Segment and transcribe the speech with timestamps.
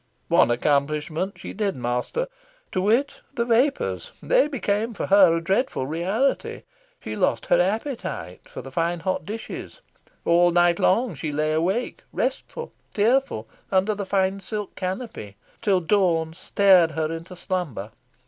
[0.29, 2.25] One accomplishment she did master
[2.71, 6.63] to wit, the vapours: they became for her a dreadful reality.
[7.03, 9.79] She lost her appetite for the fine hot dishes.
[10.25, 16.33] All night long she lay awake, restless, tearful, under the fine silk canopy, till dawn
[16.33, 17.91] stared her into slumber.